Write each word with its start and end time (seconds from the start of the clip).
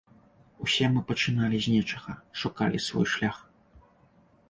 Усе 0.67 0.85
мы 0.93 1.03
пачыналі 1.11 1.61
з 1.67 1.75
нечага, 1.75 2.17
шукалі 2.43 2.85
свой 2.91 3.07
шлях. 3.17 3.37